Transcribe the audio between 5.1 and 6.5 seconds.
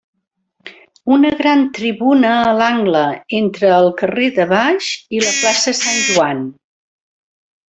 i la Plaça Sant Joan.